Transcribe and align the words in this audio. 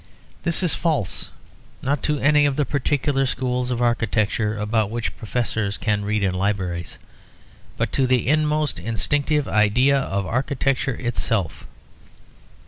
This 0.41 0.63
is 0.63 0.73
false, 0.73 1.29
not 1.83 2.01
to 2.01 2.17
any 2.17 2.47
of 2.47 2.55
the 2.55 2.65
particular 2.65 3.27
schools 3.27 3.69
of 3.69 3.83
architecture 3.83 4.57
about 4.57 4.89
which 4.89 5.15
professors 5.15 5.77
can 5.77 6.03
read 6.03 6.23
in 6.23 6.33
libraries, 6.33 6.97
but 7.77 7.91
to 7.91 8.07
the 8.07 8.27
inmost 8.27 8.79
instinctive 8.79 9.47
idea 9.47 9.99
of 9.99 10.25
architecture 10.25 10.95
itself. 10.95 11.67